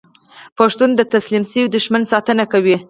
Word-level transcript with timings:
پښتون 0.57 0.89
د 0.95 1.01
تسلیم 1.13 1.43
شوي 1.51 1.65
دښمن 1.75 2.03
ساتنه 2.11 2.43
کوي. 2.51 2.75